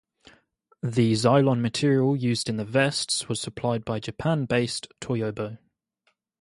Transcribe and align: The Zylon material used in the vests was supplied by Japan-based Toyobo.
The 0.81 1.11
Zylon 1.13 1.59
material 1.61 2.15
used 2.15 2.49
in 2.49 2.57
the 2.57 2.65
vests 2.65 3.29
was 3.29 3.39
supplied 3.39 3.85
by 3.85 3.99
Japan-based 3.99 4.87
Toyobo. 4.99 5.59